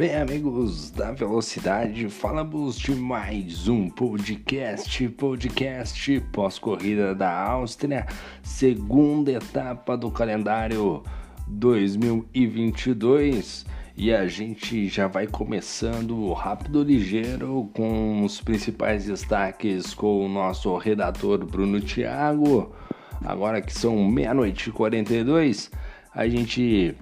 Bem, 0.00 0.16
amigos 0.16 0.90
da 0.90 1.12
Velocidade, 1.12 2.08
falamos 2.08 2.78
de 2.78 2.92
mais 2.92 3.68
um 3.68 3.90
podcast, 3.90 5.06
podcast 5.10 6.18
pós-corrida 6.32 7.14
da 7.14 7.30
Áustria, 7.30 8.06
segunda 8.42 9.32
etapa 9.32 9.98
do 9.98 10.10
calendário 10.10 11.02
2022. 11.46 13.66
E 13.94 14.10
a 14.10 14.26
gente 14.26 14.88
já 14.88 15.06
vai 15.06 15.26
começando 15.26 16.32
rápido, 16.32 16.82
ligeiro, 16.82 17.70
com 17.74 18.24
os 18.24 18.40
principais 18.40 19.04
destaques 19.04 19.92
com 19.92 20.24
o 20.24 20.30
nosso 20.30 20.74
redator 20.78 21.44
Bruno 21.44 21.78
Thiago. 21.78 22.74
Agora 23.22 23.60
que 23.60 23.74
são 23.74 24.02
meia-noite 24.08 24.70
e 24.70 24.72
42, 24.72 25.70
a 26.14 26.26
gente 26.26 26.96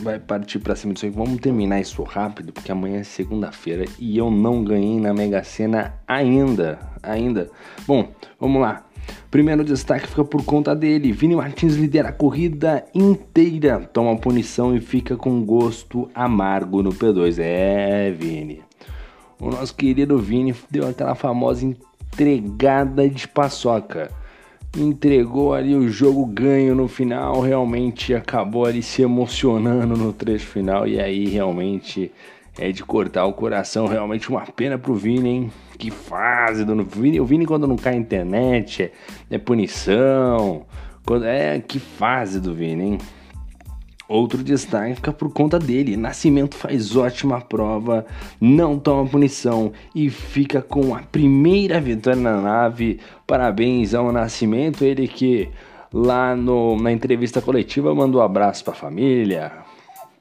vai 0.00 0.18
partir 0.18 0.58
para 0.58 0.76
cima 0.76 0.94
disso 0.94 1.06
aí. 1.06 1.12
Vamos 1.12 1.40
terminar 1.40 1.80
isso 1.80 2.02
rápido, 2.02 2.52
porque 2.52 2.70
amanhã 2.70 3.00
é 3.00 3.04
segunda-feira 3.04 3.84
e 3.98 4.16
eu 4.16 4.30
não 4.30 4.64
ganhei 4.64 5.00
na 5.00 5.12
Mega 5.12 5.42
Sena 5.42 5.94
ainda. 6.06 6.78
Ainda. 7.02 7.50
Bom, 7.86 8.08
vamos 8.38 8.60
lá. 8.60 8.84
Primeiro 9.30 9.64
destaque 9.64 10.06
fica 10.06 10.24
por 10.24 10.44
conta 10.44 10.74
dele. 10.74 11.12
Vini 11.12 11.36
Martins 11.36 11.74
lidera 11.74 12.10
a 12.10 12.12
corrida 12.12 12.84
inteira, 12.94 13.80
toma 13.92 14.16
punição 14.16 14.74
e 14.74 14.80
fica 14.80 15.16
com 15.16 15.44
gosto 15.44 16.10
amargo 16.14 16.82
no 16.82 16.90
P2. 16.90 17.38
É, 17.38 18.10
Vini. 18.10 18.62
O 19.40 19.50
nosso 19.50 19.74
querido 19.74 20.18
Vini 20.18 20.54
deu 20.70 20.88
aquela 20.88 21.14
famosa 21.14 21.64
entregada 21.64 23.08
de 23.08 23.28
paçoca 23.28 24.10
entregou 24.76 25.54
ali 25.54 25.74
o 25.74 25.88
jogo 25.88 26.26
ganho 26.26 26.74
no 26.74 26.88
final, 26.88 27.40
realmente 27.40 28.14
acabou 28.14 28.66
ali 28.66 28.82
se 28.82 29.02
emocionando 29.02 29.96
no 29.96 30.12
trecho 30.12 30.46
final 30.46 30.86
e 30.86 31.00
aí 31.00 31.26
realmente 31.26 32.12
é 32.58 32.72
de 32.72 32.84
cortar 32.84 33.24
o 33.24 33.32
coração, 33.32 33.86
realmente 33.86 34.28
uma 34.28 34.42
pena 34.42 34.76
pro 34.76 34.94
Vini, 34.94 35.28
hein? 35.28 35.52
Que 35.78 35.90
fase 35.90 36.64
do 36.64 36.84
Vini, 36.84 37.20
o 37.20 37.24
Vini 37.24 37.46
quando 37.46 37.68
não 37.68 37.76
cai 37.76 37.94
internet 37.94 38.82
é, 38.82 38.92
é 39.30 39.38
punição, 39.38 40.66
quando 41.06 41.24
é 41.24 41.60
que 41.60 41.78
fase 41.78 42.40
do 42.40 42.52
Vini, 42.54 42.84
hein? 42.84 42.98
Outro 44.08 44.42
destaque 44.42 44.94
fica 44.94 45.12
por 45.12 45.30
conta 45.30 45.58
dele. 45.58 45.94
Nascimento 45.94 46.56
faz 46.56 46.96
ótima 46.96 47.42
prova, 47.42 48.06
não 48.40 48.78
toma 48.78 49.06
punição 49.06 49.70
e 49.94 50.08
fica 50.08 50.62
com 50.62 50.94
a 50.94 51.00
primeira 51.00 51.78
vitória 51.78 52.18
na 52.18 52.40
nave. 52.40 53.00
Parabéns 53.26 53.92
ao 53.92 54.10
Nascimento, 54.10 54.82
ele 54.82 55.06
que 55.06 55.50
lá 55.92 56.34
no, 56.34 56.80
na 56.80 56.90
entrevista 56.90 57.42
coletiva 57.42 57.94
mandou 57.94 58.22
um 58.22 58.24
abraço 58.24 58.64
para 58.64 58.72
a 58.72 58.76
família, 58.76 59.52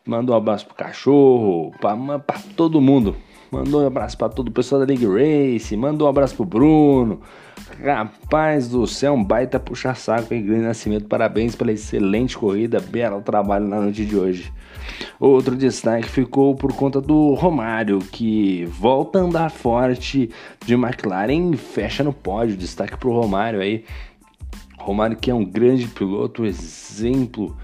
mandou 0.06 0.36
um 0.36 0.38
abraço 0.38 0.66
pro 0.66 0.76
cachorro, 0.76 1.72
para 1.80 2.40
todo 2.58 2.82
mundo. 2.82 3.16
Mandou 3.50 3.82
um 3.82 3.88
abraço 3.88 4.18
para 4.18 4.30
todo 4.30 4.50
o 4.50 4.52
pessoal 4.52 4.82
da 4.82 4.88
League 4.88 5.06
Race, 5.06 5.76
mandou 5.78 6.06
um 6.06 6.10
abraço 6.10 6.36
pro 6.36 6.44
Bruno. 6.44 7.22
Rapaz 7.82 8.68
do 8.68 8.86
céu, 8.86 9.14
um 9.14 9.24
baita 9.24 9.60
puxa-saco, 9.60 10.34
hein? 10.34 10.46
Grande 10.46 10.64
Nascimento, 10.64 11.08
parabéns 11.08 11.56
pela 11.56 11.72
excelente 11.72 12.38
corrida, 12.38 12.80
belo 12.80 13.22
trabalho 13.22 13.66
na 13.66 13.80
noite 13.80 14.06
de 14.06 14.18
hoje. 14.18 14.52
Outro 15.20 15.56
destaque 15.56 16.10
ficou 16.10 16.56
por 16.56 16.74
conta 16.74 17.00
do 17.00 17.34
Romário, 17.36 18.00
que 18.00 18.66
volta 18.66 19.20
a 19.20 19.22
andar 19.22 19.50
forte 19.50 20.30
de 20.66 20.74
McLaren 20.74 21.52
e 21.54 21.58
fecha 21.58 22.04
no 22.04 22.12
pódio. 22.12 22.58
Destaque 22.58 22.98
pro 22.98 23.14
Romário 23.14 23.62
aí. 23.62 23.86
Romário 24.78 25.18
que 25.18 25.32
é 25.32 25.34
um 25.34 25.46
grande 25.46 25.88
piloto, 25.88 26.46
exemplo 26.46 27.56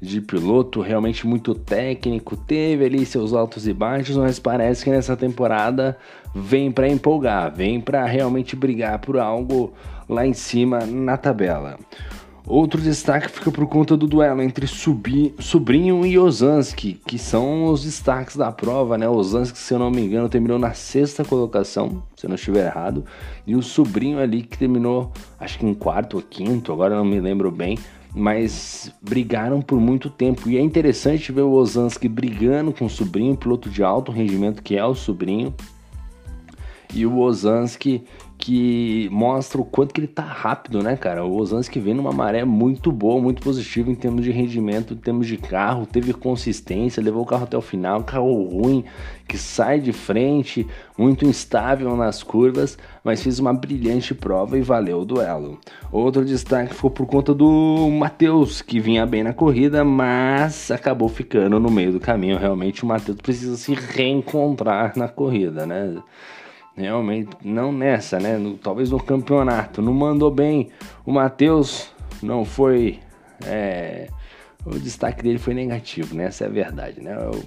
de 0.00 0.20
piloto, 0.20 0.80
realmente 0.80 1.26
muito 1.26 1.54
técnico, 1.54 2.36
teve 2.36 2.84
ali 2.86 3.04
seus 3.04 3.34
altos 3.34 3.68
e 3.68 3.72
baixos, 3.72 4.16
mas 4.16 4.38
parece 4.38 4.84
que 4.84 4.90
nessa 4.90 5.16
temporada 5.16 5.98
vem 6.34 6.72
para 6.72 6.88
empolgar, 6.88 7.54
vem 7.54 7.80
para 7.80 8.04
realmente 8.06 8.56
brigar 8.56 8.98
por 8.98 9.18
algo 9.18 9.72
lá 10.08 10.26
em 10.26 10.32
cima 10.32 10.86
na 10.86 11.16
tabela. 11.16 11.78
Outro 12.46 12.80
destaque 12.80 13.30
fica 13.30 13.50
por 13.50 13.66
conta 13.66 13.96
do 13.96 14.06
duelo 14.06 14.42
entre 14.42 14.66
Subi, 14.66 15.34
Sobrinho 15.38 16.04
e 16.06 16.18
Ozanski, 16.18 16.98
que 17.06 17.18
são 17.18 17.66
os 17.66 17.84
destaques 17.84 18.34
da 18.34 18.50
prova, 18.50 18.96
né? 18.96 19.08
Ozanski, 19.08 19.58
se 19.58 19.74
eu 19.74 19.78
não 19.78 19.90
me 19.90 20.00
engano, 20.00 20.28
terminou 20.28 20.58
na 20.58 20.72
sexta 20.72 21.24
colocação, 21.24 22.02
se 22.16 22.26
eu 22.26 22.28
não 22.28 22.34
estiver 22.34 22.66
errado, 22.66 23.04
e 23.46 23.54
o 23.54 23.62
Sobrinho 23.62 24.18
ali 24.18 24.42
que 24.42 24.58
terminou, 24.58 25.12
acho 25.38 25.58
que 25.58 25.66
em 25.66 25.74
quarto 25.74 26.16
ou 26.16 26.22
quinto, 26.22 26.72
agora 26.72 26.96
não 26.96 27.04
me 27.04 27.20
lembro 27.20 27.50
bem, 27.50 27.78
mas 28.14 28.92
brigaram 29.00 29.60
por 29.60 29.80
muito 29.80 30.10
tempo. 30.10 30.48
E 30.48 30.56
é 30.56 30.60
interessante 30.60 31.32
ver 31.32 31.42
o 31.42 31.52
Ozanski 31.52 32.08
brigando 32.08 32.72
com 32.72 32.86
o 32.86 32.90
sobrinho, 32.90 33.36
piloto 33.36 33.68
de 33.70 33.82
alto 33.82 34.10
rendimento 34.10 34.62
que 34.62 34.76
é 34.76 34.84
o 34.84 34.94
sobrinho, 34.94 35.54
e 36.92 37.06
o 37.06 37.18
Ozanski 37.18 38.04
que 38.40 39.06
mostra 39.12 39.60
o 39.60 39.64
quanto 39.64 39.92
que 39.92 40.00
ele 40.00 40.08
tá 40.08 40.22
rápido, 40.22 40.82
né, 40.82 40.96
cara? 40.96 41.24
O 41.24 41.36
Ozanski 41.36 41.78
vem 41.78 41.92
numa 41.92 42.10
maré 42.10 42.42
muito 42.42 42.90
boa, 42.90 43.20
muito 43.20 43.42
positiva 43.42 43.90
em 43.90 43.94
termos 43.94 44.24
de 44.24 44.30
rendimento, 44.30 44.94
em 44.94 44.96
termos 44.96 45.26
de 45.26 45.36
carro, 45.36 45.84
teve 45.84 46.14
consistência, 46.14 47.02
levou 47.02 47.22
o 47.22 47.26
carro 47.26 47.44
até 47.44 47.56
o 47.56 47.60
final, 47.60 48.02
carro 48.02 48.42
ruim, 48.44 48.82
que 49.28 49.36
sai 49.36 49.78
de 49.78 49.92
frente, 49.92 50.66
muito 50.96 51.26
instável 51.26 51.94
nas 51.94 52.22
curvas, 52.22 52.78
mas 53.04 53.22
fez 53.22 53.38
uma 53.38 53.52
brilhante 53.52 54.14
prova 54.14 54.56
e 54.56 54.62
valeu 54.62 55.00
o 55.00 55.04
duelo. 55.04 55.58
Outro 55.92 56.24
destaque 56.24 56.74
ficou 56.74 56.90
por 56.90 57.06
conta 57.06 57.34
do 57.34 57.90
Matheus, 57.90 58.62
que 58.62 58.80
vinha 58.80 59.04
bem 59.04 59.22
na 59.22 59.34
corrida, 59.34 59.84
mas 59.84 60.70
acabou 60.70 61.10
ficando 61.10 61.60
no 61.60 61.70
meio 61.70 61.92
do 61.92 62.00
caminho. 62.00 62.38
Realmente 62.38 62.84
o 62.84 62.86
Matheus 62.86 63.18
precisa 63.18 63.56
se 63.58 63.74
reencontrar 63.74 64.94
na 64.96 65.08
corrida, 65.08 65.66
né? 65.66 65.94
Realmente, 66.76 67.36
não 67.44 67.72
nessa, 67.72 68.18
né? 68.18 68.38
No, 68.38 68.56
talvez 68.56 68.90
no 68.90 68.98
campeonato. 68.98 69.82
Não 69.82 69.92
mandou 69.92 70.30
bem. 70.30 70.70
O 71.04 71.12
Matheus 71.12 71.92
não 72.22 72.44
foi. 72.44 72.98
É, 73.44 74.08
o 74.64 74.78
destaque 74.78 75.22
dele 75.22 75.38
foi 75.38 75.54
negativo, 75.54 76.14
né? 76.14 76.24
Essa 76.24 76.44
é 76.44 76.46
a 76.46 76.50
verdade, 76.50 77.00
né? 77.00 77.16
Eu 77.18 77.42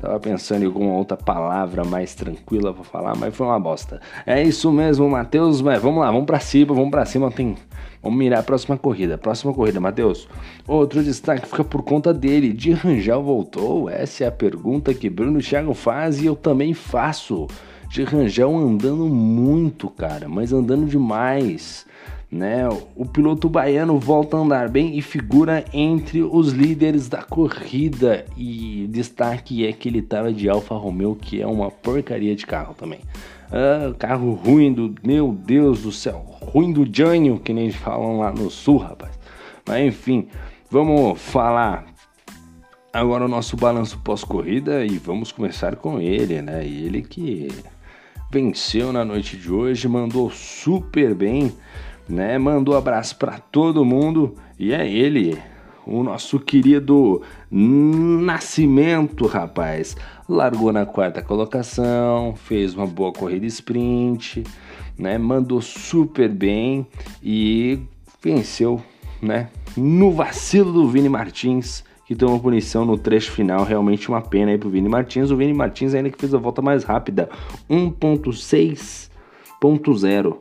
tava 0.00 0.18
pensando 0.18 0.62
em 0.62 0.66
alguma 0.66 0.94
outra 0.94 1.16
palavra 1.16 1.84
mais 1.84 2.14
tranquila 2.14 2.72
para 2.72 2.84
falar, 2.84 3.16
mas 3.16 3.34
foi 3.34 3.46
uma 3.46 3.58
bosta. 3.58 4.00
É 4.26 4.42
isso 4.42 4.70
mesmo, 4.72 5.08
Matheus. 5.08 5.60
Mas 5.62 5.80
vamos 5.80 6.00
lá, 6.00 6.10
vamos 6.10 6.26
para 6.26 6.40
cima, 6.40 6.74
vamos 6.74 6.90
para 6.90 7.04
cima. 7.04 7.30
Tem, 7.30 7.56
vamos 8.02 8.18
mirar 8.18 8.40
a 8.40 8.42
próxima 8.42 8.76
corrida. 8.76 9.16
Próxima 9.16 9.54
corrida, 9.54 9.80
Matheus. 9.80 10.28
Outro 10.66 11.02
destaque 11.02 11.46
fica 11.46 11.64
por 11.64 11.82
conta 11.82 12.12
dele. 12.12 12.52
De 12.52 12.72
Rangel 12.72 13.22
voltou? 13.22 13.88
Essa 13.88 14.24
é 14.24 14.26
a 14.26 14.32
pergunta 14.32 14.92
que 14.92 15.08
Bruno 15.08 15.40
Thiago 15.40 15.74
faz 15.74 16.20
e 16.20 16.26
eu 16.26 16.36
também 16.36 16.74
faço 16.74 17.46
de 17.90 18.04
Rangel 18.04 18.56
andando 18.56 19.06
muito, 19.06 19.90
cara, 19.90 20.28
mas 20.28 20.52
andando 20.52 20.86
demais. 20.86 21.84
Né? 22.30 22.68
O 22.94 23.04
piloto 23.04 23.48
baiano 23.48 23.98
volta 23.98 24.36
a 24.36 24.40
andar 24.40 24.68
bem 24.68 24.96
e 24.96 25.02
figura 25.02 25.64
entre 25.72 26.22
os 26.22 26.52
líderes 26.52 27.08
da 27.08 27.24
corrida. 27.24 28.24
E 28.36 28.86
destaque 28.88 29.66
é 29.66 29.72
que 29.72 29.88
ele 29.88 29.98
estava 29.98 30.32
de 30.32 30.48
Alfa 30.48 30.76
Romeo, 30.76 31.16
que 31.16 31.42
é 31.42 31.46
uma 31.46 31.68
porcaria 31.68 32.36
de 32.36 32.46
carro 32.46 32.74
também. 32.74 33.00
Ah, 33.50 33.92
carro 33.98 34.34
ruim 34.34 34.72
do. 34.72 34.94
Meu 35.02 35.32
Deus 35.32 35.82
do 35.82 35.90
céu, 35.90 36.24
ruim 36.40 36.72
do 36.72 36.88
Jânio, 36.88 37.40
que 37.40 37.52
nem 37.52 37.72
falam 37.72 38.20
lá 38.20 38.30
no 38.30 38.48
sul, 38.48 38.76
rapaz. 38.76 39.18
Mas 39.66 39.84
enfim, 39.84 40.28
vamos 40.70 41.20
falar 41.20 41.86
agora 42.92 43.24
o 43.24 43.28
nosso 43.28 43.56
balanço 43.56 43.98
pós-corrida 43.98 44.86
e 44.86 44.98
vamos 44.98 45.32
começar 45.32 45.74
com 45.74 46.00
ele, 46.00 46.40
né? 46.40 46.64
Ele 46.64 47.02
que 47.02 47.48
venceu 48.30 48.92
na 48.92 49.04
noite 49.04 49.36
de 49.36 49.52
hoje, 49.52 49.88
mandou 49.88 50.30
super 50.30 51.14
bem, 51.14 51.52
né? 52.08 52.38
Mandou 52.38 52.76
abraço 52.76 53.16
para 53.16 53.38
todo 53.38 53.84
mundo 53.84 54.36
e 54.56 54.72
é 54.72 54.88
ele, 54.88 55.36
o 55.84 56.02
nosso 56.04 56.38
querido 56.38 57.22
Nascimento, 57.50 59.26
rapaz. 59.26 59.96
Largou 60.28 60.72
na 60.72 60.86
quarta 60.86 61.20
colocação, 61.20 62.36
fez 62.36 62.74
uma 62.74 62.86
boa 62.86 63.12
corrida 63.12 63.46
sprint, 63.46 64.44
né? 64.96 65.18
Mandou 65.18 65.60
super 65.60 66.28
bem 66.28 66.86
e 67.20 67.80
venceu, 68.22 68.80
né? 69.20 69.48
No 69.76 70.12
vacilo 70.12 70.72
do 70.72 70.88
Vini 70.88 71.08
Martins 71.08 71.82
que 72.10 72.14
tomou 72.16 72.40
punição 72.40 72.84
no 72.84 72.98
trecho 72.98 73.30
final. 73.30 73.62
Realmente 73.62 74.08
uma 74.08 74.20
pena 74.20 74.50
aí 74.50 74.58
pro 74.58 74.68
Vini 74.68 74.88
Martins. 74.88 75.30
O 75.30 75.36
Vini 75.36 75.54
Martins 75.54 75.94
ainda 75.94 76.10
que 76.10 76.18
fez 76.18 76.34
a 76.34 76.38
volta 76.38 76.60
mais 76.60 76.82
rápida, 76.82 77.30
1.6.0. 77.70 80.36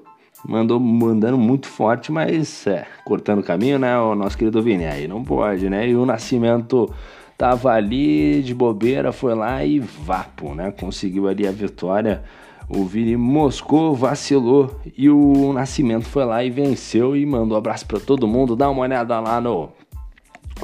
Mandou 0.47 0.79
mandando 0.79 1.37
muito 1.37 1.67
forte, 1.67 2.11
mas 2.11 2.65
é, 2.65 2.87
cortando 3.05 3.41
o 3.41 3.43
caminho, 3.43 3.77
né? 3.77 3.95
O 3.99 4.15
nosso 4.15 4.35
querido 4.35 4.63
Vini. 4.63 4.85
Aí 4.85 5.07
não 5.07 5.23
pode, 5.23 5.69
né? 5.69 5.87
E 5.87 5.95
o 5.95 6.07
Nascimento 6.07 6.91
tava 7.37 7.71
ali 7.71 8.41
de 8.41 8.55
bobeira, 8.55 9.11
foi 9.11 9.35
lá 9.35 9.63
e 9.63 9.77
vapo, 9.77 10.55
né? 10.55 10.71
Conseguiu 10.71 11.27
ali 11.27 11.45
a 11.45 11.51
vitória. 11.51 12.23
O 12.67 12.83
Vini 12.83 13.15
moscou, 13.15 13.93
vacilou 13.93 14.75
e 14.97 15.07
o 15.07 15.53
Nascimento 15.53 16.05
foi 16.05 16.25
lá 16.25 16.43
e 16.43 16.49
venceu 16.49 17.15
e 17.15 17.23
mandou 17.27 17.55
um 17.55 17.59
abraço 17.59 17.85
para 17.85 17.99
todo 17.99 18.27
mundo. 18.27 18.55
Dá 18.55 18.67
uma 18.71 18.81
olhada 18.81 19.19
lá 19.19 19.39
no 19.39 19.69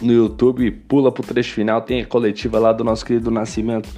no 0.02 0.12
YouTube, 0.12 0.72
pula 0.72 1.12
pro 1.12 1.24
trecho 1.24 1.54
final, 1.54 1.82
tem 1.82 2.02
a 2.02 2.06
coletiva 2.06 2.60
lá 2.60 2.72
do 2.72 2.84
nosso 2.84 3.06
querido 3.06 3.32
Nascimento 3.32 3.90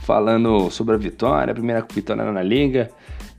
falando 0.00 0.70
sobre 0.70 0.94
a 0.94 0.98
vitória, 0.98 1.50
a 1.50 1.54
primeira 1.54 1.86
vitória 1.92 2.30
na 2.32 2.42
liga. 2.42 2.90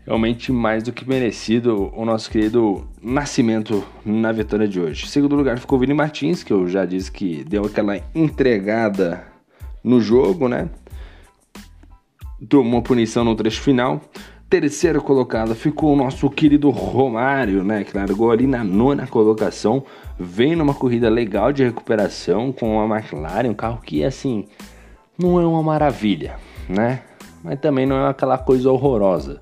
Realmente 0.05 0.51
mais 0.51 0.81
do 0.81 0.91
que 0.91 1.07
merecido 1.07 1.91
o 1.95 2.03
nosso 2.05 2.29
querido 2.29 2.87
Nascimento 3.01 3.83
na 4.03 4.31
vitória 4.31 4.67
de 4.67 4.79
hoje. 4.79 5.05
Em 5.05 5.07
segundo 5.07 5.35
lugar 5.35 5.59
ficou 5.59 5.77
o 5.77 5.79
Vini 5.79 5.93
Martins, 5.93 6.43
que 6.43 6.51
eu 6.51 6.67
já 6.67 6.85
disse 6.85 7.11
que 7.11 7.43
deu 7.43 7.65
aquela 7.65 7.97
entregada 8.15 9.23
no 9.83 10.01
jogo, 10.01 10.47
né? 10.47 10.69
Tomou 12.49 12.81
punição 12.81 13.23
no 13.23 13.35
trecho 13.35 13.61
final. 13.61 14.01
Terceiro 14.51 15.01
colocado 15.01 15.55
ficou 15.55 15.93
o 15.93 15.95
nosso 15.95 16.29
querido 16.29 16.69
Romário, 16.71 17.63
né? 17.63 17.85
Que 17.85 17.97
largou 17.97 18.31
ali 18.31 18.45
na 18.45 18.65
nona 18.65 19.07
colocação. 19.07 19.81
Vem 20.19 20.57
numa 20.57 20.73
corrida 20.73 21.07
legal 21.07 21.53
de 21.53 21.63
recuperação 21.63 22.51
com 22.51 22.81
a 22.81 22.97
McLaren, 22.97 23.49
um 23.49 23.53
carro 23.53 23.79
que, 23.81 24.03
assim, 24.03 24.43
não 25.17 25.39
é 25.39 25.47
uma 25.47 25.63
maravilha, 25.63 26.35
né? 26.67 26.99
Mas 27.41 27.61
também 27.61 27.85
não 27.85 27.95
é 27.95 28.09
aquela 28.09 28.37
coisa 28.37 28.69
horrorosa. 28.69 29.39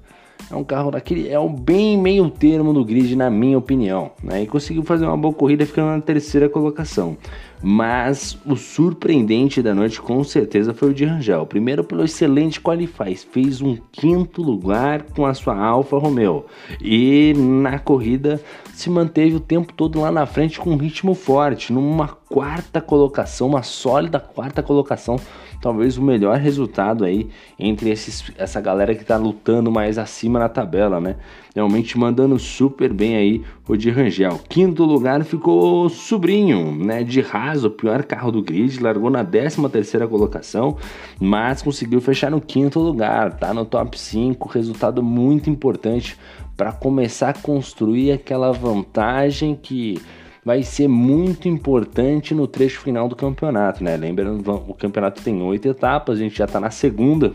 É 0.51 0.55
um 0.55 0.63
carro 0.63 0.91
daquele, 0.91 1.27
é 1.27 1.39
o 1.39 1.49
bem 1.49 1.97
meio 1.97 2.29
termo 2.29 2.71
do 2.71 2.85
grid, 2.85 3.15
na 3.15 3.31
minha 3.31 3.57
opinião. 3.57 4.11
Né? 4.23 4.43
E 4.43 4.47
conseguiu 4.47 4.83
fazer 4.83 5.05
uma 5.05 5.17
boa 5.17 5.33
corrida 5.33 5.65
ficando 5.65 5.87
na 5.87 6.01
terceira 6.01 6.47
colocação. 6.47 7.17
Mas 7.61 8.37
o 8.45 8.55
surpreendente 8.55 9.61
da 9.61 9.75
noite 9.75 10.01
com 10.01 10.23
certeza 10.23 10.73
foi 10.73 10.91
o 10.91 10.93
de 10.93 11.05
Rangel. 11.05 11.45
Primeiro 11.45 11.83
pelo 11.83 12.03
excelente 12.03 12.61
qualify, 12.61 13.15
fez 13.15 13.61
um 13.61 13.77
quinto 13.91 14.41
lugar 14.41 15.03
com 15.03 15.25
a 15.25 15.33
sua 15.33 15.57
Alfa 15.57 15.97
Romeo. 15.97 16.45
E 16.81 17.33
na 17.35 17.77
corrida 17.77 18.41
se 18.73 18.89
manteve 18.89 19.35
o 19.35 19.41
tempo 19.41 19.73
todo 19.73 19.99
lá 19.99 20.11
na 20.11 20.25
frente 20.25 20.59
com 20.59 20.69
um 20.71 20.77
ritmo 20.77 21.13
forte, 21.13 21.73
numa 21.73 22.07
quarta 22.07 22.79
colocação, 22.79 23.47
uma 23.47 23.63
sólida 23.63 24.19
quarta 24.19 24.63
colocação, 24.63 25.17
talvez 25.61 25.97
o 25.97 26.01
melhor 26.01 26.37
resultado 26.37 27.03
aí 27.03 27.29
entre 27.57 27.89
esses, 27.89 28.31
essa 28.37 28.61
galera 28.61 28.95
que 28.95 29.01
está 29.01 29.17
lutando 29.17 29.69
mais 29.69 29.97
acima 29.97 30.39
na 30.39 30.47
tabela, 30.47 31.01
né? 31.01 31.17
Realmente 31.59 31.99
mandando 31.99 32.39
super 32.39 32.93
bem 32.93 33.17
aí 33.17 33.43
o 33.67 33.75
de 33.75 33.89
Rangel. 33.89 34.39
Quinto 34.47 34.85
lugar 34.85 35.25
ficou 35.25 35.83
o 35.83 35.89
Sobrinho, 35.89 36.73
né? 36.73 37.03
De 37.03 37.19
Haas, 37.19 37.65
o 37.65 37.69
pior 37.69 38.05
carro 38.05 38.31
do 38.31 38.41
grid, 38.41 38.81
largou 38.81 39.09
na 39.09 39.25
13 39.25 39.67
terceira 39.67 40.07
colocação, 40.07 40.77
mas 41.19 41.61
conseguiu 41.61 41.99
fechar 41.99 42.31
no 42.31 42.39
quinto 42.39 42.79
lugar, 42.79 43.33
tá 43.33 43.53
no 43.53 43.65
top 43.65 43.99
5, 43.99 44.47
resultado 44.47 45.03
muito 45.03 45.49
importante 45.49 46.17
para 46.55 46.71
começar 46.71 47.31
a 47.31 47.33
construir 47.33 48.13
aquela 48.13 48.53
vantagem 48.53 49.53
que 49.53 49.99
vai 50.45 50.63
ser 50.63 50.87
muito 50.87 51.49
importante 51.49 52.33
no 52.33 52.47
trecho 52.47 52.79
final 52.79 53.09
do 53.09 53.17
campeonato, 53.17 53.83
né? 53.83 53.97
Lembrando, 53.97 54.49
o 54.49 54.73
campeonato 54.73 55.21
tem 55.21 55.41
oito 55.41 55.67
etapas, 55.67 56.19
a 56.19 56.21
gente 56.21 56.37
já 56.37 56.45
está 56.45 56.57
na 56.57 56.71
segunda, 56.71 57.33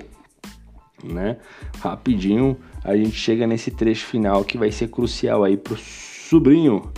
né? 1.05 1.37
Rapidinho 1.79 2.57
a 2.85 2.97
gente 2.97 3.17
chega 3.17 3.47
nesse 3.47 3.71
trecho 3.71 4.07
final 4.07 4.45
que 4.45 4.59
vai 4.59 4.71
ser 4.71 4.89
crucial 4.89 5.43
aí 5.43 5.57
pro 5.57 5.77
sobrinho. 5.77 6.93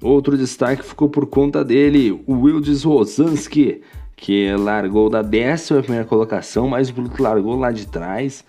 Outro 0.00 0.36
destaque 0.36 0.84
ficou 0.84 1.08
por 1.08 1.26
conta 1.26 1.64
dele, 1.64 2.12
o 2.26 2.42
Wildes 2.42 2.84
Rosanski, 2.84 3.80
que 4.14 4.54
largou 4.54 5.08
da 5.08 5.22
décima 5.22 5.80
primeira 5.80 6.04
colocação, 6.04 6.68
mas 6.68 6.90
o 6.90 6.94
piloto 6.94 7.22
largou 7.22 7.56
lá 7.56 7.72
de 7.72 7.86
trás 7.86 8.44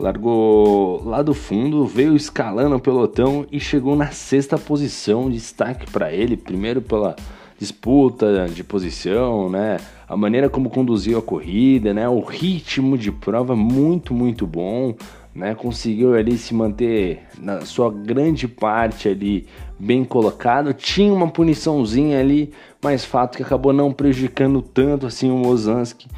largou 0.00 1.02
lá 1.04 1.22
do 1.22 1.34
fundo, 1.34 1.84
veio 1.84 2.16
escalando 2.16 2.74
o 2.74 2.80
pelotão 2.80 3.46
e 3.52 3.60
chegou 3.60 3.94
na 3.94 4.10
sexta 4.10 4.58
posição. 4.58 5.30
Destaque 5.30 5.90
para 5.90 6.12
ele, 6.12 6.36
primeiro 6.36 6.80
pela 6.80 7.14
disputa 7.58 8.48
de 8.48 8.64
posição, 8.64 9.50
né? 9.50 9.76
A 10.08 10.16
maneira 10.16 10.48
como 10.48 10.70
conduziu 10.70 11.18
a 11.18 11.22
corrida, 11.22 11.92
né? 11.92 12.08
O 12.08 12.20
ritmo 12.20 12.96
de 12.96 13.12
prova 13.12 13.54
muito, 13.54 14.14
muito 14.14 14.46
bom, 14.46 14.94
né? 15.34 15.54
Conseguiu 15.54 16.14
ali 16.14 16.36
se 16.36 16.54
manter 16.54 17.22
na 17.38 17.62
sua 17.62 17.90
grande 17.90 18.48
parte 18.48 19.08
ali 19.08 19.46
bem 19.78 20.04
colocado. 20.04 20.74
Tinha 20.74 21.12
uma 21.12 21.28
puniçãozinha 21.28 22.18
ali, 22.18 22.52
mas 22.82 23.04
fato 23.04 23.36
que 23.36 23.42
acabou 23.42 23.72
não 23.72 23.92
prejudicando 23.92 24.60
tanto 24.60 25.06
assim 25.06 25.30
o 25.30 25.46
Ozanski 25.46 26.08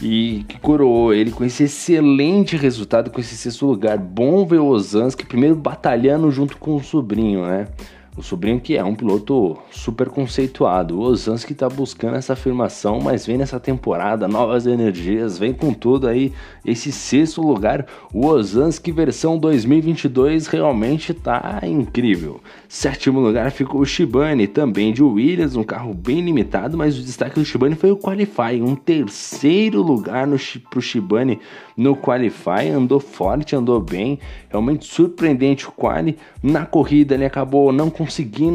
e 0.00 0.44
que 0.48 0.58
coroou 0.58 1.12
ele 1.14 1.30
com 1.30 1.44
esse 1.44 1.64
excelente 1.64 2.56
resultado, 2.56 3.10
com 3.10 3.20
esse 3.20 3.36
sexto 3.36 3.66
lugar. 3.66 3.98
Bom 3.98 4.44
ver 4.46 4.58
o 4.58 4.66
Ozanski 4.66 5.24
primeiro 5.24 5.54
batalhando 5.54 6.30
junto 6.30 6.56
com 6.56 6.76
o 6.76 6.82
sobrinho, 6.82 7.46
né? 7.46 7.68
O 8.14 8.22
sobrinho 8.22 8.60
que 8.60 8.76
é 8.76 8.84
um 8.84 8.94
piloto 8.94 9.56
super 9.70 10.10
conceituado. 10.10 10.98
O 10.98 11.00
Ozanski 11.00 11.54
está 11.54 11.66
buscando 11.66 12.16
essa 12.16 12.34
afirmação, 12.34 13.00
mas 13.00 13.26
vem 13.26 13.38
nessa 13.38 13.58
temporada, 13.58 14.28
novas 14.28 14.66
energias, 14.66 15.38
vem 15.38 15.54
com 15.54 15.72
tudo 15.72 16.06
aí. 16.06 16.30
Esse 16.62 16.92
sexto 16.92 17.40
lugar, 17.40 17.86
o 18.12 18.26
Ozanski 18.26 18.92
versão 18.92 19.38
2022 19.38 20.46
realmente 20.46 21.12
está 21.12 21.62
incrível. 21.62 22.42
Sétimo 22.68 23.18
lugar 23.18 23.50
ficou 23.50 23.80
o 23.80 23.86
Shibane, 23.86 24.46
também 24.46 24.92
de 24.92 25.02
Williams, 25.02 25.56
um 25.56 25.64
carro 25.64 25.94
bem 25.94 26.20
limitado, 26.20 26.76
mas 26.76 26.98
o 26.98 27.02
destaque 27.02 27.40
do 27.40 27.46
Shibane 27.46 27.76
foi 27.76 27.92
o 27.92 27.96
Qualify, 27.96 28.60
um 28.60 28.74
terceiro 28.74 29.80
lugar 29.80 30.28
para 30.68 30.78
o 30.78 30.82
Shibane 30.82 31.40
no 31.74 31.96
Qualify, 31.96 32.68
andou 32.68 33.00
forte, 33.00 33.56
andou 33.56 33.80
bem, 33.80 34.18
realmente 34.50 34.84
surpreendente 34.84 35.66
o 35.66 35.72
Quali. 35.72 36.18
Na 36.42 36.66
corrida 36.66 37.14
ele 37.14 37.24
acabou 37.24 37.72
não 37.72 37.88
conseguindo 37.88 38.01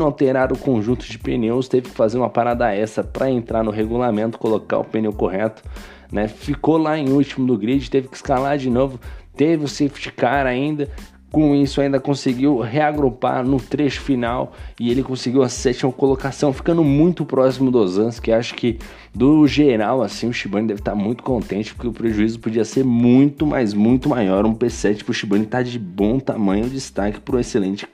alterar 0.03 0.51
o 0.51 0.57
conjunto 0.57 1.05
de 1.05 1.17
pneus, 1.17 1.67
teve 1.67 1.89
que 1.89 1.95
fazer 1.95 2.17
uma 2.17 2.29
parada 2.29 2.73
essa 2.73 3.03
para 3.03 3.29
entrar 3.29 3.63
no 3.63 3.71
regulamento, 3.71 4.37
colocar 4.37 4.79
o 4.79 4.83
pneu 4.83 5.13
correto, 5.13 5.63
né? 6.11 6.27
Ficou 6.27 6.77
lá 6.77 6.97
em 6.97 7.09
último 7.09 7.45
do 7.45 7.57
grid, 7.57 7.89
teve 7.89 8.07
que 8.07 8.15
escalar 8.15 8.57
de 8.57 8.69
novo, 8.69 8.99
teve 9.35 9.65
o 9.65 9.67
safety 9.67 10.11
car 10.11 10.45
ainda, 10.45 10.89
com 11.31 11.53
isso, 11.53 11.81
ainda 11.81 11.99
conseguiu 11.99 12.59
reagrupar 12.59 13.45
no 13.45 13.59
trecho 13.59 14.01
final 14.01 14.53
e 14.79 14.89
ele 14.89 15.03
conseguiu 15.03 15.43
a 15.43 15.49
sétima 15.49 15.91
colocação, 15.91 16.53
ficando 16.53 16.83
muito 16.83 17.25
próximo 17.25 17.69
dos 17.69 17.97
Ozans, 17.97 18.19
que 18.19 18.31
acho 18.31 18.55
que 18.55 18.79
do 19.13 19.45
geral, 19.45 20.01
assim, 20.01 20.29
o 20.29 20.33
Shibane 20.33 20.67
deve 20.67 20.79
estar 20.79 20.95
muito 20.95 21.23
contente, 21.23 21.73
porque 21.73 21.87
o 21.87 21.93
prejuízo 21.93 22.39
podia 22.39 22.63
ser 22.63 22.85
muito, 22.85 23.45
mas 23.45 23.73
muito 23.73 24.07
maior. 24.07 24.45
Um 24.45 24.55
P7 24.55 25.03
para 25.03 25.11
o 25.11 25.13
Shibane 25.13 25.43
está 25.43 25.61
de 25.61 25.77
bom 25.77 26.19
tamanho, 26.19 26.69
destaque 26.69 27.19
para 27.19 27.35
o 27.35 27.39
excelente 27.39 27.85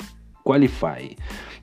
Qualify. 0.43 1.15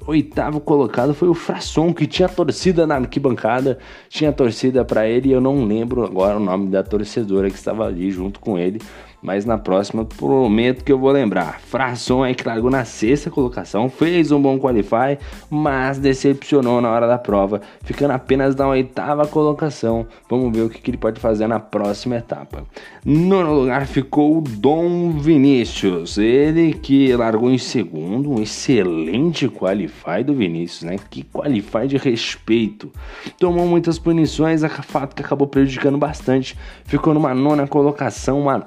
Oitavo 0.06 0.60
colocado 0.60 1.12
foi 1.12 1.28
o 1.28 1.34
Frasson, 1.34 1.92
que 1.92 2.06
tinha 2.06 2.28
torcida 2.28 2.86
na 2.86 2.96
arquibancada, 2.96 3.78
tinha 4.08 4.32
torcida 4.32 4.84
para 4.84 5.06
ele, 5.06 5.28
e 5.28 5.32
eu 5.32 5.40
não 5.40 5.64
lembro 5.64 6.04
agora 6.04 6.36
o 6.36 6.40
nome 6.40 6.68
da 6.68 6.82
torcedora 6.82 7.50
que 7.50 7.56
estava 7.56 7.86
ali 7.86 8.10
junto 8.10 8.40
com 8.40 8.58
ele 8.58 8.80
mas 9.22 9.44
na 9.44 9.58
próxima 9.58 10.04
prometo 10.04 10.84
que 10.84 10.92
eu 10.92 10.98
vou 10.98 11.10
lembrar. 11.10 11.60
Frasson 11.60 12.22
aí 12.22 12.34
que 12.34 12.46
largou 12.46 12.70
na 12.70 12.84
sexta 12.84 13.30
colocação, 13.30 13.88
fez 13.88 14.30
um 14.32 14.40
bom 14.40 14.58
qualify, 14.58 15.18
mas 15.48 15.98
decepcionou 15.98 16.80
na 16.80 16.90
hora 16.90 17.06
da 17.06 17.18
prova, 17.18 17.60
ficando 17.82 18.12
apenas 18.12 18.54
na 18.56 18.68
oitava 18.68 19.26
colocação. 19.26 20.06
Vamos 20.28 20.56
ver 20.56 20.62
o 20.62 20.70
que, 20.70 20.80
que 20.80 20.90
ele 20.90 20.98
pode 20.98 21.20
fazer 21.20 21.46
na 21.46 21.60
próxima 21.60 22.16
etapa. 22.16 22.64
Nono 23.04 23.54
lugar 23.54 23.86
ficou 23.86 24.38
o 24.38 24.40
Dom 24.40 25.12
Vinícius, 25.12 26.18
ele 26.18 26.74
que 26.74 27.14
largou 27.14 27.50
em 27.50 27.58
segundo, 27.58 28.30
um 28.30 28.42
excelente 28.42 29.48
qualify 29.48 30.22
do 30.24 30.34
Vinícius, 30.34 30.82
né? 30.82 30.96
Que 31.10 31.22
qualify 31.22 31.86
de 31.86 31.96
respeito. 31.96 32.90
Tomou 33.38 33.66
muitas 33.66 33.98
punições, 33.98 34.62
a 34.62 34.68
fato 34.68 35.14
que 35.14 35.22
acabou 35.22 35.46
prejudicando 35.46 35.98
bastante, 35.98 36.56
ficou 36.84 37.14
numa 37.14 37.34
nona 37.34 37.66
colocação, 37.66 38.40
uma 38.40 38.66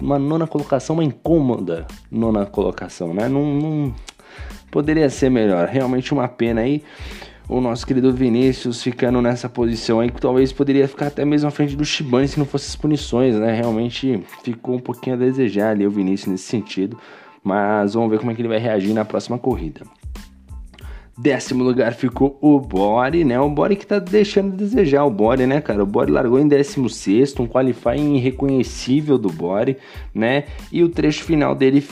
uma 0.00 0.18
nona 0.18 0.46
colocação, 0.46 0.94
uma 0.96 1.04
incômoda 1.04 1.86
nona 2.10 2.46
colocação, 2.46 3.14
né? 3.14 3.28
Não, 3.28 3.44
não, 3.54 3.94
poderia 4.70 5.08
ser 5.10 5.30
melhor. 5.30 5.68
Realmente 5.68 6.12
uma 6.12 6.28
pena 6.28 6.62
aí. 6.62 6.82
O 7.48 7.62
nosso 7.62 7.86
querido 7.86 8.12
Vinícius 8.12 8.82
ficando 8.82 9.22
nessa 9.22 9.48
posição 9.48 10.00
aí, 10.00 10.10
que 10.10 10.20
talvez 10.20 10.52
poderia 10.52 10.86
ficar 10.86 11.06
até 11.06 11.24
mesmo 11.24 11.48
à 11.48 11.50
frente 11.50 11.74
do 11.74 11.84
Shibane 11.84 12.28
se 12.28 12.38
não 12.38 12.44
fosse 12.44 12.68
as 12.68 12.76
punições, 12.76 13.34
né? 13.36 13.54
Realmente 13.54 14.22
ficou 14.44 14.76
um 14.76 14.80
pouquinho 14.80 15.16
a 15.16 15.18
desejar 15.18 15.70
ali 15.70 15.86
o 15.86 15.90
Vinícius 15.90 16.30
nesse 16.30 16.44
sentido. 16.44 16.98
Mas 17.42 17.94
vamos 17.94 18.10
ver 18.10 18.18
como 18.18 18.30
é 18.30 18.34
que 18.34 18.42
ele 18.42 18.48
vai 18.48 18.58
reagir 18.58 18.92
na 18.92 19.04
próxima 19.04 19.38
corrida. 19.38 19.80
Décimo 21.20 21.64
lugar 21.64 21.94
ficou 21.94 22.38
o 22.40 22.60
Bore, 22.60 23.24
né? 23.24 23.40
O 23.40 23.50
Bore 23.50 23.74
que 23.74 23.84
tá 23.84 23.98
deixando 23.98 24.52
de 24.52 24.58
desejar 24.58 25.04
o 25.04 25.10
Bore, 25.10 25.48
né, 25.48 25.60
cara? 25.60 25.82
O 25.82 25.86
Bore 25.86 26.12
largou 26.12 26.38
em 26.38 26.46
16, 26.46 27.34
um 27.40 27.46
qualifying 27.48 28.14
irreconhecível 28.14 29.18
do 29.18 29.28
Bore, 29.28 29.76
né? 30.14 30.44
E 30.70 30.84
o 30.84 30.88
trecho 30.88 31.24
final 31.24 31.56
dele, 31.56 31.84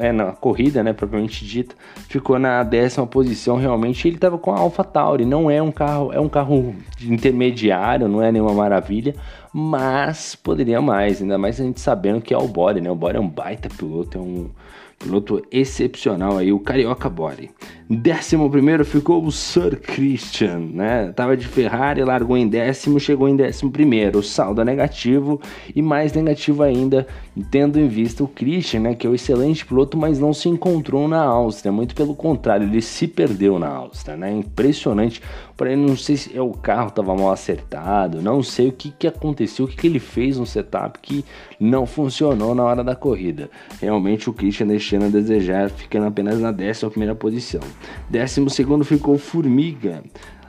é, 0.00 0.12
na 0.12 0.32
corrida, 0.32 0.82
né, 0.82 0.94
propriamente 0.94 1.44
dita, 1.44 1.74
ficou 2.08 2.38
na 2.38 2.62
décima 2.62 3.06
posição. 3.06 3.58
Realmente 3.58 4.08
ele 4.08 4.16
tava 4.16 4.38
com 4.38 4.50
a 4.50 4.58
Alpha 4.58 4.82
Tauri, 4.82 5.26
não 5.26 5.50
é 5.50 5.60
um 5.60 5.70
carro, 5.70 6.10
é 6.10 6.18
um 6.18 6.28
carro 6.28 6.74
intermediário, 7.02 8.08
não 8.08 8.22
é 8.22 8.32
nenhuma 8.32 8.54
maravilha, 8.54 9.14
mas 9.56 10.34
poderia 10.34 10.82
mais, 10.82 11.22
ainda 11.22 11.38
mais 11.38 11.60
a 11.60 11.64
gente 11.64 11.80
sabendo 11.80 12.20
que 12.20 12.34
é 12.34 12.36
o 12.36 12.48
Bore, 12.48 12.80
né? 12.80 12.90
O 12.90 12.96
Bore 12.96 13.16
é 13.16 13.20
um 13.20 13.28
baita 13.28 13.68
piloto, 13.68 14.18
é 14.18 14.20
um 14.20 14.50
Piloto 14.98 15.42
excepcional 15.52 16.38
aí, 16.38 16.50
o 16.50 16.58
Carioca 16.58 17.10
Bore. 17.10 17.50
Décimo 17.90 18.48
primeiro 18.48 18.86
ficou 18.86 19.22
o 19.22 19.30
Sir 19.30 19.78
Christian, 19.78 20.58
né? 20.72 21.12
Tava 21.14 21.36
de 21.36 21.46
Ferrari, 21.46 22.02
largou 22.02 22.38
em 22.38 22.48
décimo, 22.48 22.98
chegou 22.98 23.28
em 23.28 23.36
décimo 23.36 23.70
primeiro. 23.70 24.22
Saldo 24.22 24.62
é 24.62 24.64
negativo 24.64 25.38
e 25.76 25.82
mais 25.82 26.14
negativo 26.14 26.62
ainda, 26.62 27.06
tendo 27.50 27.78
em 27.78 27.86
vista 27.86 28.24
o 28.24 28.28
Christian, 28.28 28.80
né? 28.80 28.94
Que 28.94 29.06
é 29.06 29.10
um 29.10 29.14
excelente 29.14 29.66
piloto, 29.66 29.98
mas 29.98 30.18
não 30.18 30.32
se 30.32 30.48
encontrou 30.48 31.06
na 31.06 31.22
Áustria. 31.22 31.70
Muito 31.70 31.94
pelo 31.94 32.14
contrário, 32.14 32.66
ele 32.66 32.80
se 32.80 33.06
perdeu 33.06 33.58
na 33.58 33.68
Áustria, 33.68 34.16
né? 34.16 34.32
Impressionante. 34.32 35.20
Porém, 35.54 35.76
não 35.76 35.96
sei 35.96 36.16
se 36.16 36.36
é 36.36 36.40
o 36.40 36.52
carro 36.52 36.88
estava 36.88 37.14
mal 37.14 37.30
acertado, 37.30 38.22
não 38.22 38.42
sei 38.42 38.68
o 38.68 38.72
que, 38.72 38.90
que 38.90 39.06
aconteceu, 39.06 39.43
o 39.62 39.68
que, 39.68 39.76
que 39.76 39.86
ele 39.86 39.98
fez 39.98 40.38
no 40.38 40.46
setup 40.46 40.98
que 41.00 41.24
não 41.58 41.86
funcionou 41.86 42.54
na 42.54 42.62
hora 42.62 42.84
da 42.84 42.94
corrida. 42.94 43.50
Realmente 43.80 44.28
o 44.28 44.32
Christian 44.32 44.66
deixando 44.66 45.06
a 45.06 45.08
desejar, 45.08 45.70
ficando 45.70 46.06
apenas 46.06 46.40
na 46.40 46.50
décima 46.52 46.90
primeira 46.90 47.14
posição. 47.14 47.60
Décimo 48.08 48.50
segundo 48.50 48.84
ficou 48.84 49.18
Formiga. 49.18 50.02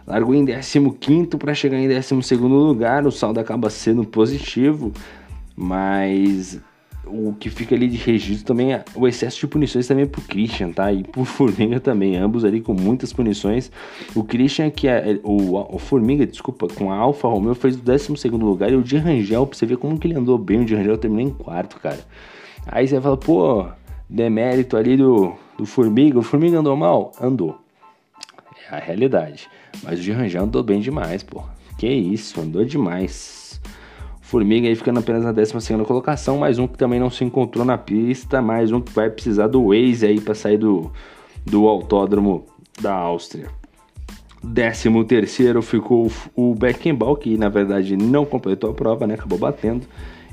Largou 0.08 0.36
em 0.36 0.46
15 0.46 1.38
para 1.38 1.54
chegar 1.54 1.78
em 1.78 1.88
12 1.88 2.36
lugar. 2.36 3.08
O 3.08 3.12
saldo 3.12 3.40
acaba 3.40 3.70
sendo 3.70 4.04
positivo, 4.06 4.92
mas 5.56 6.60
o 7.08 7.36
que 7.40 7.50
fica 7.50 7.76
ali 7.76 7.88
de 7.88 7.98
registro 7.98 8.46
também 8.46 8.74
é 8.74 8.84
o 8.96 9.08
excesso 9.08 9.40
de 9.40 9.48
punições 9.48 9.88
também 9.88 10.06
pro 10.06 10.22
Christian, 10.22 10.72
tá? 10.72 10.92
E 10.92 11.04
pro 11.04 11.24
Formiga 11.26 11.80
também, 11.80 12.16
ambos 12.18 12.44
ali 12.44 12.62
com 12.62 12.74
muitas 12.74 13.14
punições. 13.14 13.72
O 14.16 14.24
Christian, 14.24 14.70
que 14.70 14.88
é 14.88 15.20
o, 15.24 15.76
o 15.76 15.80
Formiga, 15.80 16.26
desculpa, 16.26 16.68
com 16.68 16.92
a 16.92 16.96
Alfa 16.96 17.28
Romeo 17.28 17.56
fez 17.56 17.76
o 17.76 17.80
12 17.80 18.30
lugar 18.30 18.72
e 18.72 18.76
o 18.76 18.84
de 18.84 18.98
Rangel, 18.98 19.46
pra 19.46 19.58
você 19.58 19.66
ver 19.66 19.78
como 19.78 19.98
que 19.98 20.08
ele 20.08 20.16
andou 20.16 20.38
bem, 20.38 20.62
o 20.62 20.66
de 20.66 20.76
Rangel 20.76 20.98
terminou 20.98 21.26
em 21.26 21.34
quarto, 21.34 21.80
cara. 21.80 22.00
Aí 22.66 22.88
você 22.88 23.00
fala, 23.00 23.18
pô, 23.18 23.68
demérito 24.10 24.76
ali 24.76 24.98
do, 24.98 25.34
do 25.58 25.66
Formiga. 25.66 26.20
O 26.20 26.24
Formiga 26.24 26.60
andou 26.60 26.76
mal? 26.76 27.12
Andou. 27.22 27.60
É 28.70 28.76
a 28.76 28.80
realidade. 28.80 29.48
Mas 29.84 30.00
o 30.00 30.02
de 30.02 30.12
Rangel 30.12 30.44
andou 30.44 30.64
bem 30.64 30.80
demais, 30.80 31.22
pô. 31.22 31.44
Que 31.78 31.88
isso, 31.88 32.40
andou 32.42 32.66
demais. 32.66 33.45
Formiga 34.26 34.68
aí 34.68 34.76
ficando 34.76 35.00
apenas 35.00 35.24
na 35.24 35.32
12 35.32 35.54
colocação, 35.86 36.40
mais 36.40 36.58
um 36.58 36.66
que 36.66 36.76
também 36.80 37.00
não 37.00 37.12
se 37.12 37.24
encontrou 37.24 37.64
na 37.64 37.78
pista, 37.78 38.42
mais 38.42 38.72
um 38.72 38.82
que 38.82 38.92
vai 38.92 39.08
precisar 39.08 39.46
do 39.46 39.68
Waze 39.68 40.04
aí 40.04 40.20
para 40.20 40.34
sair 40.34 40.58
do, 40.58 40.92
do 41.46 41.68
autódromo 41.68 42.44
da 42.82 42.92
Áustria. 42.92 43.50
13 44.42 45.04
terceiro 45.04 45.62
ficou 45.62 46.12
o 46.36 46.56
Beckenbauer, 46.56 47.18
que 47.18 47.38
na 47.38 47.50
verdade 47.50 47.96
não 47.96 48.26
completou 48.26 48.72
a 48.72 48.74
prova, 48.74 49.06
né? 49.06 49.14
Acabou 49.14 49.38
batendo. 49.38 49.86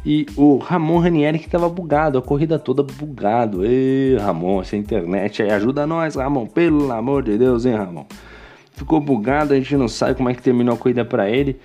E 0.06 0.24
o 0.36 0.56
Ramon 0.56 0.98
Ranieri 0.98 1.38
que 1.38 1.48
tava 1.48 1.68
bugado, 1.68 2.16
a 2.16 2.22
corrida 2.22 2.58
toda 2.58 2.82
bugado. 2.82 3.62
Ê, 3.62 4.16
Ramon, 4.18 4.62
essa 4.62 4.74
internet 4.74 5.42
aí 5.42 5.50
ajuda 5.50 5.86
nós, 5.86 6.14
Ramon, 6.14 6.46
pelo 6.46 6.90
amor 6.90 7.22
de 7.22 7.36
Deus, 7.36 7.66
hein, 7.66 7.74
Ramon. 7.74 8.06
Ficou 8.72 8.98
bugado, 9.00 9.52
a 9.52 9.56
gente 9.56 9.76
não 9.76 9.86
sabe 9.86 10.14
como 10.14 10.30
é 10.30 10.34
que 10.34 10.42
terminou 10.42 10.76
a 10.76 10.78
corrida 10.78 11.04
para 11.04 11.28
ele. 11.28 11.60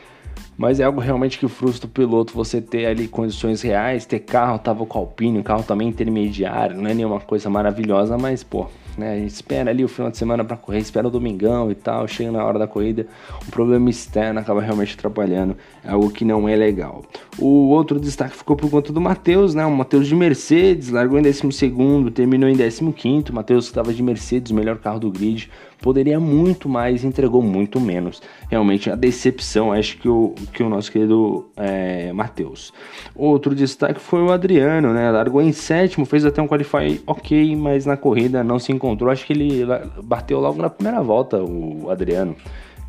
Mas 0.58 0.80
é 0.80 0.84
algo 0.84 1.00
realmente 1.00 1.38
que 1.38 1.48
frustra 1.48 1.86
o 1.86 1.90
piloto 1.90 2.34
você 2.34 2.60
ter 2.60 2.88
ali 2.88 3.08
condições 3.08 3.62
reais, 3.62 4.06
ter 4.06 4.20
carro, 4.20 4.58
tava 4.58 4.86
com 4.86 4.98
Alpine, 4.98 5.40
o 5.40 5.44
carro 5.44 5.64
também 5.64 5.88
intermediário, 5.88 6.76
não 6.76 6.90
é 6.90 6.94
nenhuma 6.96 7.20
coisa 7.20 7.48
maravilhosa, 7.48 8.18
mas 8.18 8.44
pô, 8.44 8.66
né? 8.98 9.14
A 9.14 9.18
gente 9.18 9.30
espera 9.30 9.70
ali 9.70 9.84
o 9.84 9.88
final 9.88 10.10
de 10.10 10.18
semana 10.18 10.44
para 10.44 10.58
correr, 10.58 10.80
espera 10.80 11.08
o 11.08 11.12
domingão 11.12 11.70
e 11.70 11.76
tal, 11.76 12.08
chega 12.08 12.32
na 12.32 12.44
hora 12.44 12.58
da 12.58 12.66
corrida, 12.66 13.06
o 13.48 13.52
problema 13.52 13.88
externo 13.90 14.40
acaba 14.40 14.60
realmente 14.60 14.96
atrapalhando, 14.96 15.56
é 15.84 15.92
algo 15.92 16.10
que 16.10 16.26
não 16.26 16.50
é 16.50 16.56
legal. 16.56 17.04
O 17.38 17.70
outro 17.70 18.00
destaque 18.00 18.36
ficou 18.36 18.56
por 18.56 18.70
conta 18.72 18.92
do 18.92 19.00
Matheus, 19.00 19.54
né? 19.54 19.64
O 19.66 19.72
Matheus 19.72 20.08
de 20.08 20.16
Mercedes, 20.16 20.90
largou 20.90 21.20
em 21.20 21.22
12 21.22 21.52
segundo, 21.52 22.10
terminou 22.10 22.50
em 22.50 22.58
15 22.58 22.92
quinto, 22.94 23.34
Matheus 23.34 23.66
estava 23.66 23.94
de 23.94 24.02
Mercedes, 24.02 24.52
o 24.52 24.56
melhor 24.56 24.78
carro 24.78 25.00
do 25.00 25.12
grid, 25.12 25.52
poderia 25.82 26.20
muito 26.20 26.68
mais, 26.68 27.04
entregou 27.04 27.42
muito 27.42 27.80
menos. 27.80 28.22
Realmente 28.50 28.90
a 28.90 28.96
decepção, 28.96 29.72
acho 29.72 29.98
que 29.98 30.10
o, 30.10 30.34
que 30.54 30.64
o 30.64 30.70
nosso 30.70 30.92
querido 30.92 31.46
é, 31.56 32.12
Matheus. 32.14 32.74
Outro 33.16 33.54
destaque 33.54 34.00
foi 34.00 34.22
o 34.22 34.32
Adriano, 34.32 34.94
né? 34.94 35.10
Largou 35.12 35.42
em 35.42 35.52
sétimo, 35.52 36.06
fez 36.06 36.26
até 36.26 36.42
um 36.42 36.48
qualify 36.48 37.02
ok, 37.06 37.56
mas 37.56 37.86
na 37.86 37.98
corrida 37.98 38.44
não 38.44 38.60
se 38.60 38.72
encontrou. 38.72 39.10
Acho 39.10 39.26
que 39.26 39.34
ele 39.34 39.64
bateu 40.04 40.40
logo 40.40 40.62
na 40.62 40.70
primeira 40.70 41.02
volta, 41.02 41.42
o 41.42 41.90
Adriano. 41.90 42.36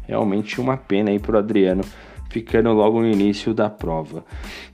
Realmente 0.07 0.61
uma 0.61 0.77
pena 0.77 1.11
aí 1.11 1.19
pro 1.19 1.37
Adriano 1.37 1.83
ficando 2.31 2.73
logo 2.73 3.01
no 3.01 3.09
início 3.09 3.55
da 3.55 3.71
prova. 3.71 4.25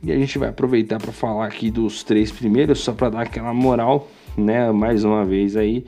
E 0.03 0.13
a 0.13 0.17
gente 0.17 0.39
vai 0.39 0.49
aproveitar 0.49 0.99
para 0.99 1.13
falar 1.13 1.47
aqui 1.47 1.71
dos 1.71 2.03
três 2.03 2.31
primeiros, 2.31 2.81
só 2.81 2.93
para 2.93 3.11
dar 3.11 3.23
aquela 3.23 3.55
moral, 3.55 4.09
né? 4.37 4.71
Mais 4.73 5.05
uma 5.05 5.25
vez 5.25 5.57
aí 5.57 5.85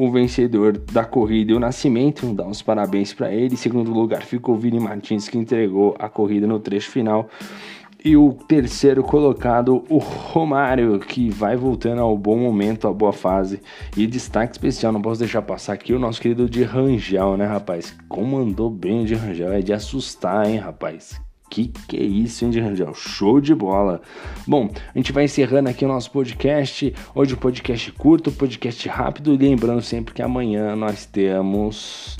o 0.00 0.10
vencedor 0.10 0.78
da 0.78 1.04
corrida 1.04 1.52
e 1.52 1.54
o 1.54 1.60
Nascimento, 1.60 2.32
dar 2.32 2.46
uns 2.46 2.62
parabéns 2.62 3.12
para 3.12 3.32
ele. 3.32 3.54
Em 3.54 3.56
segundo 3.56 3.92
lugar 3.92 4.22
ficou 4.22 4.54
o 4.54 4.58
Vini 4.58 4.80
Martins, 4.80 5.28
que 5.28 5.36
entregou 5.36 5.94
a 5.98 6.08
corrida 6.08 6.46
no 6.46 6.58
trecho 6.58 6.90
final. 6.90 7.28
E 8.02 8.16
o 8.16 8.32
terceiro 8.32 9.02
colocado, 9.02 9.84
o 9.90 9.98
Romário, 9.98 10.98
que 10.98 11.28
vai 11.28 11.54
voltando 11.54 12.00
ao 12.00 12.16
bom 12.16 12.38
momento, 12.38 12.88
à 12.88 12.92
boa 12.92 13.12
fase. 13.12 13.60
E 13.94 14.06
destaque 14.06 14.52
especial, 14.52 14.90
não 14.90 15.02
posso 15.02 15.20
deixar 15.20 15.42
passar 15.42 15.74
aqui, 15.74 15.92
o 15.92 15.98
nosso 15.98 16.18
querido 16.18 16.48
de 16.48 16.62
Rangel, 16.62 17.36
né, 17.36 17.44
rapaz? 17.44 17.94
Como 18.08 18.38
andou 18.38 18.70
bem 18.70 19.02
o 19.02 19.04
de 19.04 19.14
Rangel, 19.14 19.52
é 19.52 19.60
de 19.60 19.74
assustar, 19.74 20.48
hein, 20.48 20.56
rapaz? 20.56 21.20
Que 21.50 21.66
que 21.66 21.96
é 21.96 22.02
isso, 22.02 22.44
hein, 22.44 22.60
Rangel? 22.60 22.94
Show 22.94 23.40
de 23.40 23.52
bola! 23.52 24.00
Bom, 24.46 24.70
a 24.94 24.96
gente 24.96 25.10
vai 25.10 25.24
encerrando 25.24 25.68
aqui 25.68 25.84
o 25.84 25.88
nosso 25.88 26.08
podcast. 26.12 26.94
Hoje 27.12 27.34
um 27.34 27.38
podcast 27.38 27.90
curto, 27.90 28.30
podcast 28.30 28.88
rápido. 28.88 29.34
E 29.34 29.36
lembrando 29.36 29.82
sempre 29.82 30.14
que 30.14 30.22
amanhã 30.22 30.76
nós 30.76 31.06
temos 31.06 32.16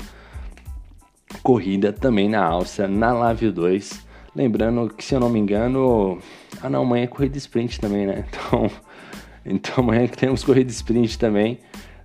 corrida 1.41 1.93
também 1.93 2.27
na 2.27 2.43
Áustria, 2.43 2.89
na 2.89 3.13
Live 3.13 3.51
2. 3.51 4.05
Lembrando 4.35 4.93
que, 4.93 5.03
se 5.03 5.15
eu 5.15 5.19
não 5.21 5.29
me 5.29 5.39
engano... 5.39 6.19
Ah, 6.61 6.69
não, 6.69 6.81
amanhã 6.81 7.05
é 7.05 7.07
corrida 7.07 7.37
sprint 7.37 7.79
também, 7.79 8.05
né? 8.05 8.25
Então, 8.35 8.71
então 9.45 9.73
amanhã 9.77 10.07
temos 10.07 10.43
corrida 10.43 10.69
sprint 10.69 11.17
também 11.17 11.57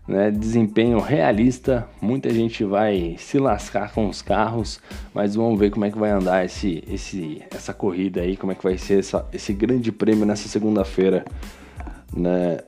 né, 0.06 0.30
desempenho 0.30 1.00
realista. 1.00 1.88
Muita 2.00 2.30
gente 2.30 2.64
vai 2.64 3.16
se 3.18 3.38
lascar 3.38 3.92
com 3.92 4.08
os 4.08 4.22
carros, 4.22 4.80
mas 5.12 5.34
vamos 5.34 5.58
ver 5.58 5.70
como 5.70 5.84
é 5.84 5.90
que 5.90 5.98
vai 5.98 6.10
andar 6.10 6.44
esse, 6.44 6.84
esse, 6.88 7.42
essa 7.50 7.75
corrida 7.75 8.20
aí, 8.20 8.36
como 8.36 8.52
é 8.52 8.54
que 8.54 8.62
vai 8.62 8.78
ser 8.78 9.00
essa, 9.00 9.26
esse 9.32 9.52
grande 9.52 9.90
prêmio 9.90 10.25
nessa 10.25 10.48
segunda-feira 10.48 11.25
né, 12.14 12.58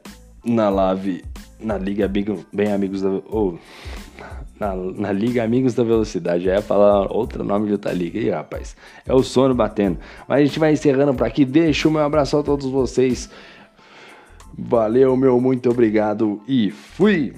na 0.44 0.68
Live, 0.68 1.24
na 1.60 1.78
Liga 1.78 2.08
Bem 2.52 2.72
Amigos 2.72 3.02
da. 3.02 3.10
Na, 4.58 4.74
na, 4.74 5.12
Liga 5.12 5.44
Amigos 5.44 5.74
da 5.74 5.84
Velocidade. 5.84 6.44
Já 6.44 6.54
ia 6.54 6.62
falar 6.62 7.12
outro 7.12 7.44
nome 7.44 7.66
de 7.66 7.72
outra 7.72 7.92
liga. 7.92 8.34
rapaz, 8.34 8.76
é 9.06 9.14
o 9.14 9.22
sono 9.22 9.54
batendo. 9.54 10.00
Mas 10.26 10.40
a 10.40 10.44
gente 10.44 10.58
vai 10.58 10.72
encerrando 10.72 11.14
por 11.14 11.24
aqui. 11.24 11.44
Deixa 11.44 11.88
o 11.88 11.92
meu 11.92 12.02
abraço 12.02 12.36
a 12.36 12.42
todos 12.42 12.66
vocês. 12.66 13.30
Valeu, 14.56 15.16
meu 15.16 15.40
muito 15.40 15.70
obrigado 15.70 16.40
e 16.46 16.70
fui! 16.70 17.34